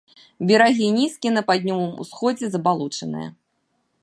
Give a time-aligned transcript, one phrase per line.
[0.51, 3.29] Берагі нізкія, на паўднёвым усходзе забалочаныя.